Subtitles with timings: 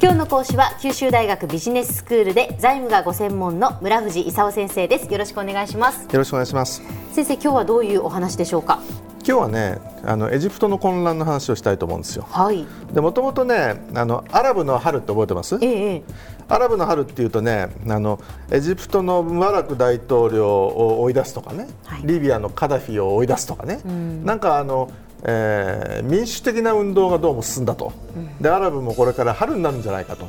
[0.00, 8.80] 今日の講師は九州大学ビジネススクールで財務がご専門の村藤勲先生ですよろしくお願いしますよろしくお願いします先生今日はどういうお話でしょうか？
[9.26, 12.24] 今日はねあのエジプトの混乱の話をしたいと思うんですよ。
[12.30, 12.64] はい。
[12.94, 15.58] でもともとねあのアラブの春って覚えてます？
[15.60, 16.02] ええ。
[16.48, 18.20] アラブの春っていうとねあの
[18.52, 24.92] エジプトのムバラク大統領を追い出すとかね、はい、リビアのカダフィを追い出すとかね、うん、なんかあの。
[25.24, 30.26] えー、民主的な運動がどうも進んだと、うん、でアラブもこれから春になるんじゃないかと。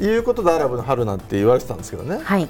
[0.00, 2.48] いうことでアラブの春なんて言われてたんですけどね、はい、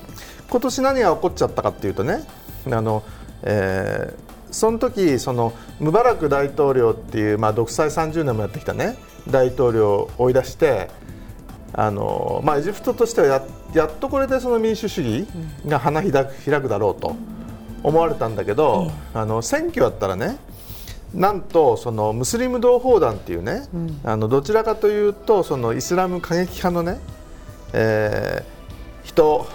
[0.51, 2.23] 今年何が起こっちゃったかっていうとね
[2.67, 3.03] あの、
[3.43, 8.97] えー、その時そのムバラク大統領っていう、まあ、独裁30年もやってきたね
[9.31, 10.91] 大統領を追い出して
[11.73, 13.43] あの、まあ、エジプトとしてはや
[13.75, 15.27] やっとこれでその民主主義
[15.67, 17.17] が花開く開くだろうと
[17.83, 20.39] 思われたんだけど、あの選挙やったらね
[21.15, 27.01] なんとそのムスリム同胞団っていうね、うん、あのどちらかというとそのイスラム過激派のね、
[27.73, 29.47] えー、人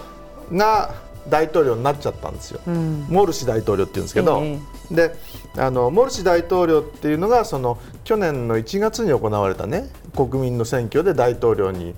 [0.52, 0.94] が
[1.28, 5.14] 大統領になっちゃったんですよ、うん、モルシ大統領っていうんですけど、えー、で
[5.56, 11.94] あのモルシ大統領っていうのがその去年の1月に行われたね国民の選挙で大統領に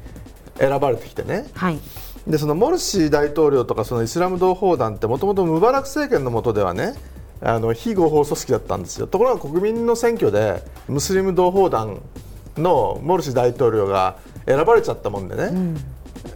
[0.58, 1.78] 選ばれてきてね、はい、
[2.26, 6.94] でそのモルシ大統領とかそのイスラム同胞団ってもともとムバラク政権の下ではね
[7.40, 9.06] あの非合法組織だったんですよ。
[9.06, 12.00] ところが国民の選挙でムスリム同胞団
[12.56, 15.76] のモルシ大統領が選ばれちゃったもんでね、うん。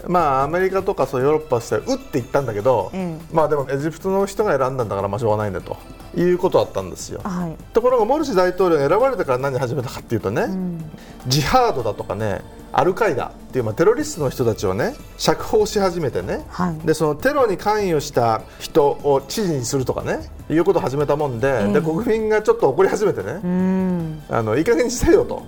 [0.09, 5.77] まあ、アメリカとかそうヨーロッパとしてはうって言ったんだけど、うん、まあでもエジプトの人が選んだんだからまあしょうがないねと
[6.17, 10.91] いうことだったんですよ、はい、ところがモルシ大統領が選ばれてから何始めたかっていうとね、うん、
[11.27, 12.41] ジハードだとかね
[12.73, 25.43] アルカイダっていうまあテロリストの人たちをね釈放し始めてね、はい、でそのテロに関与した人を知事にするとかねいうことを始めたもんでえー、で国民がちょっと怒り始めてね、うん、あのいい加減にせよと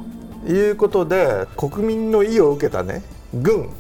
[0.51, 3.03] いうことで国民の意を受けたね
[3.35, 3.71] 軍。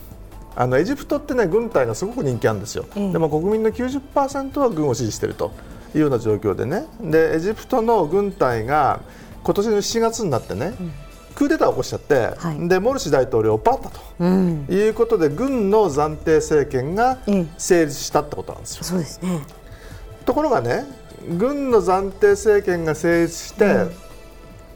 [0.54, 5.50] あのエジプトってね軍隊がすごく人気あるんですよ、うん、でも国民の90%は軍を支持していると
[5.94, 6.84] いうような状況でね。
[7.00, 9.00] でエジプトの軍隊が
[9.42, 10.92] 今年の7月になってね、うん、
[11.34, 17.19] クーデターを起こしちゃって、はい、でモルシ大統領をパったと、うん、いうことで軍の暫定政権が
[17.59, 18.84] 成立したってことなんですよ。
[18.84, 19.41] そうですね。
[20.25, 20.84] ところがね
[21.38, 23.87] 軍の暫定政権が成立して、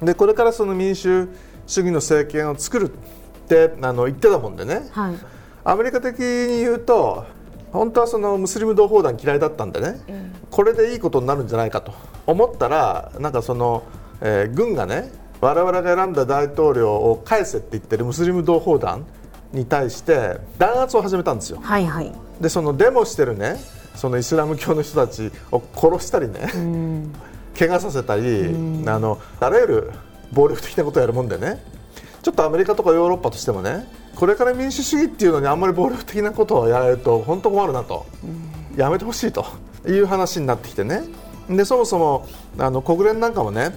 [0.02, 1.28] でこれからその民主
[1.66, 5.16] 主義の政権を作るってあの言ってたもんでね、はい。
[5.64, 7.26] アメリカ的に言うと
[7.72, 11.92] 本当はそのムスリム同胞団嫌いだったんでね、うん、これでいいことになるんじゃないかと
[12.26, 13.82] 思ったらなんかその、
[14.20, 15.10] えー、軍がね
[15.46, 19.06] 我々が選んだ大統領を返せって言ってるムスリム同胞団
[19.52, 21.60] に対して弾圧を始めたんですよ。
[21.62, 23.56] はいはい、でそのデモしてるね
[23.94, 27.12] そのイスラム教の人たちを殺したりね、うん、
[27.56, 29.92] 怪我させたり、うん、あのあらゆる
[30.32, 31.62] 暴力的なことをやるもんでね
[32.22, 33.86] ちょっとアメリカとかヨーロッパとしてもね
[34.16, 39.46] これから民主主義っていうのにあんまり暴力的なことをやられると本当困るなと、うん、やめてほしいと
[39.86, 41.02] いう話になってきてね
[41.48, 43.72] でそもそもあの国連なんかもね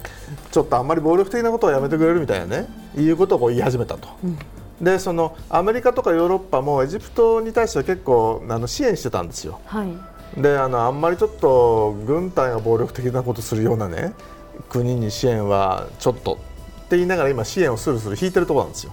[0.50, 2.66] ちょっとあんまり暴力的なことをやめてくれるみたいなね
[2.96, 4.08] いうことを言い始めたと。
[4.24, 4.38] うん
[4.80, 9.60] でそのアメリカとかヨーロッパもエジプトに対しては結構あの支援してたんですよ。
[9.66, 14.14] はい、であのあんまりちょっと軍隊が暴力的なことするようなね
[14.70, 16.36] 国に支援はちょっとっ
[16.88, 18.92] て言いながら今支援をするする引いてるところなんですよ。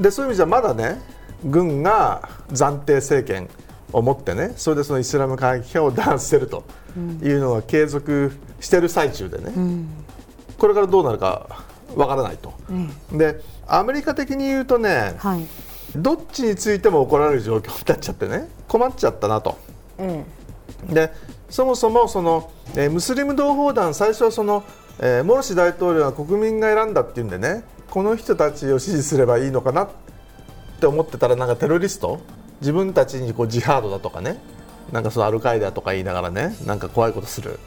[0.00, 1.02] でそういう意味じゃまだね
[1.44, 3.50] 軍が暫定政権
[3.92, 6.64] を持ってねそれでそのイスラム過激派を弾圧してると
[7.22, 9.88] いうのが継続している最中でね、うん、
[10.58, 11.64] これからどうなるか
[11.94, 15.46] わからないと、うん、でアメリカ的に言うとね、はい、
[15.96, 19.58] どっちについても怒られる状況になっちゃってね困っちゃったなと。
[19.98, 20.24] うん、
[20.94, 21.12] で
[21.50, 24.64] そもそもその、えー、ムスリム同胞団最初はその
[25.00, 29.90] えー、モルシ大統領は国民が選んだっていうんでねこの人たちを支持すればいいのかなっ
[30.80, 32.20] て思ってたらなんかテロリスト
[32.60, 34.38] 自分たちにこうジハードだとかね
[34.90, 37.58] なんかそのアルカイダとか言いながらねなんか怖いことする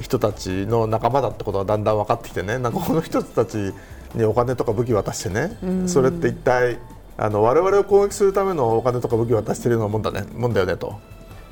[0.00, 3.72] 人たちの仲間だってことがだんだん分かってきてねなんかこの人たち
[4.14, 6.78] にお金とか武器渡してねそれって一体
[7.16, 10.98] あの我々を攻撃するためのお金とか武器渡してるようなもんだねもんだよねと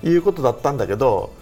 [0.02, 1.32] いうことだったんだけど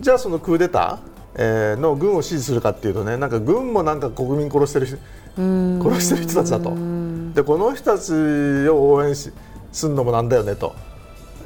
[0.00, 6.74] じゃあそのクーデターえー、の軍を支持するかっていうとねなんか軍もなんか国民殺してる殺してる人たちだと。
[7.34, 8.12] でこの人たち
[8.68, 9.30] を応援し
[9.72, 10.74] するのもなんだよねと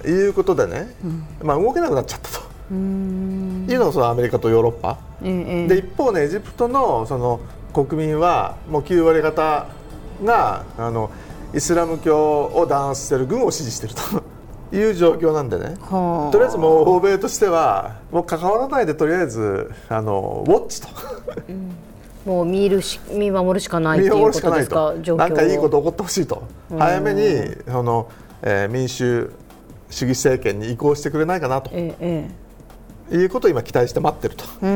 [0.09, 2.55] いうことでね、うん、まあ、動けなくなっちゃったと。
[2.73, 7.41] いうのがそのアメリカとヨーロッパ、ええ、で一方ねエジプトのその
[7.75, 9.67] 国民はもう9割方
[10.25, 11.11] があの
[11.55, 14.03] イスラム教を弾圧している軍を支持していると。
[14.73, 15.77] いう状況なんでね。
[15.89, 20.89] とりあえずもう欧米としてはもう関わらないでとりあえずあのウォッチと、
[22.27, 24.95] もう見るし見守るしかない見っていう守るしかないこと。
[24.95, 25.19] ですかと状況を。
[25.19, 26.43] なんかいいこと起こってほしいと。
[26.77, 28.09] 早めにその、
[28.43, 29.31] えー民主
[29.94, 31.70] 主義政権に移行してくれないかなと。
[31.73, 32.44] えええ
[33.17, 34.44] いうことを今期待して待ってると。
[34.67, 34.69] い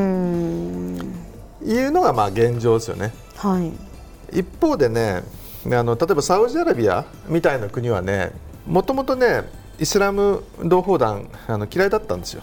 [1.87, 3.13] うのがまあ現状ですよね。
[3.37, 3.73] はい。
[4.39, 5.23] 一方でね
[5.67, 8.31] あの例えばサウジアラビアみたいな国はね
[8.67, 9.45] もともとね
[9.81, 12.43] イスラム同胞団あの嫌いだったんですよ。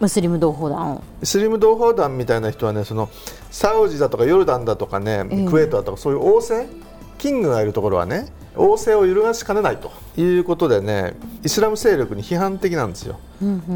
[0.00, 3.08] ムスリム同胞団スラム同胞団みたいな人はねその
[3.50, 5.44] サウジだとかヨルダンだとかね、ええ。
[5.46, 6.68] クウェートだとかそういう王政
[7.18, 8.26] キングがいるところはね
[8.56, 11.14] 王政を揺るがしかねないということでね
[11.44, 13.18] イスラム勢力に批判的なんですよ、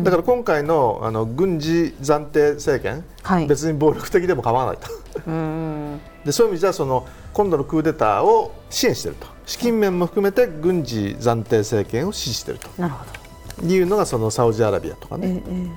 [0.03, 3.47] だから今回のあの軍事暫定政権、はい。
[3.47, 4.89] 別に暴力的でも構わないと。
[5.27, 9.27] うん でそういう意味じゃその今度のクーデターを支援していると。
[9.47, 13.67] 資金面も含めて軍事暫定政権を支持しているなるほど。
[13.67, 15.71] というのがそのサウジアラビアとかね、ええ。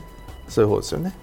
[0.48, 1.14] そういう方ですよね。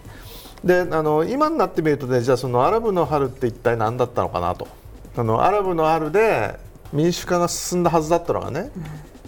[0.65, 4.69] であの今になってみるとねじゃあそのアラブの春って一体何だったのかなと
[5.21, 6.59] あのアラブの春で
[6.95, 8.71] 民主化が進んだはずだったのがね、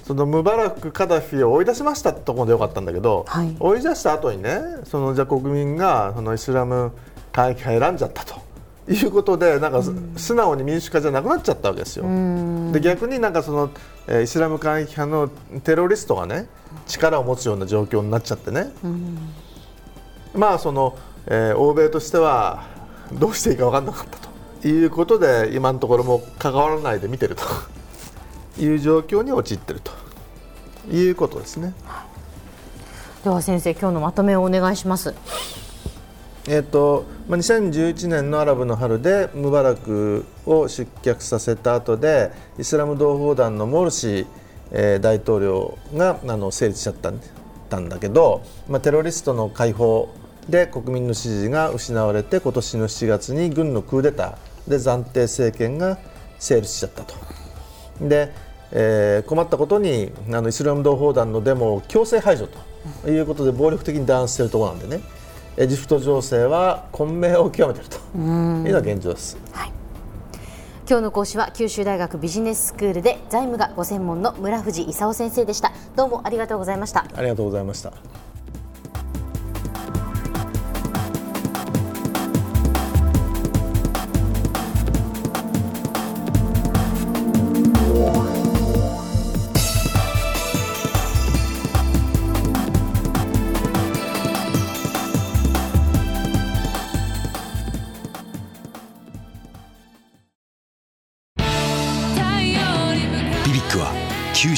[0.05, 3.55] そのムバラク、カダフィを追い出しましたってところでよかったんだけど、はい。
[3.61, 6.93] 追い出した後にねそのじゃあ国民がそのイスラム
[7.31, 8.41] 会議派選んじゃったと。
[8.89, 9.81] いうことでなんか
[10.17, 12.05] 素直に民主化じゃなくなっちゃったわけですよ。
[12.73, 13.71] で逆になんかその、
[14.09, 16.49] えーイスラム過激派のテロリストがね
[16.89, 18.73] 力を持つような状況になっちゃってね、
[20.35, 22.65] まあその、えー欧米としては
[23.13, 24.32] どうしていいか分からなかったと
[24.69, 27.45] いうことで今のところもう関わらないで見てると。
[28.59, 29.93] いう状況に陥っていると。
[30.91, 31.75] いうことですね。
[33.25, 35.15] では先生今日のまとめをお願いします。
[36.49, 44.27] えーとまあ、2011年のアラブの春でムバラクを失脚させた後でイスラム同胞団のモルシ、
[44.73, 47.21] えー大統領があの成立しちゃったん
[47.73, 50.13] たんだけど、まあ、テロリストの解放
[50.49, 55.99] で国民の支持が失われて今年の7月に軍のクーデターで暫定政権が
[56.39, 57.15] 成立しちゃったと。
[58.01, 58.33] で、
[58.73, 62.49] えー困ったことにあのイスラム同胞団のデモを強制排除
[63.03, 65.03] ということで暴力的に弾圧しているところなんでね
[65.57, 69.37] エジプト情勢は混迷を極めているというのが現状です。
[70.89, 78.32] 今日の講師は九州大学ビジネススクールで財務がご専門の村藤勲先生でしたどうもありがとうございましたありがとうございました。